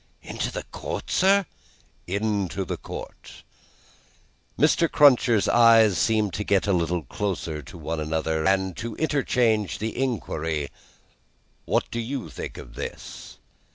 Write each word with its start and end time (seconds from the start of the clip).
"Into 0.23 0.51
the 0.51 0.63
court, 0.63 1.11
sir?" 1.11 1.45
"Into 2.07 2.65
the 2.65 2.77
court." 2.77 3.43
Mr. 4.57 4.91
Cruncher's 4.91 5.47
eyes 5.47 5.95
seemed 5.95 6.33
to 6.33 6.43
get 6.43 6.65
a 6.65 6.73
little 6.73 7.03
closer 7.03 7.61
to 7.61 7.77
one 7.77 7.99
another, 7.99 8.47
and 8.47 8.75
to 8.77 8.95
interchange 8.95 9.77
the 9.77 9.95
inquiry, 9.95 10.69
"What 11.65 11.91
do 11.91 11.99
you 11.99 12.29
think 12.31 12.57
of 12.57 12.73
this?" 12.73 13.37